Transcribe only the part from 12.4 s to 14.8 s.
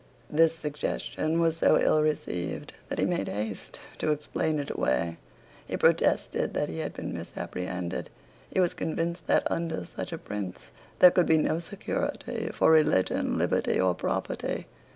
for religion, liberty, or property.